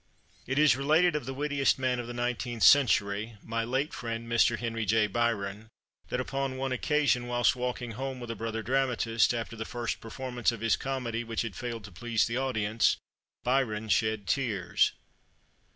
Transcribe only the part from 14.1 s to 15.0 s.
tears.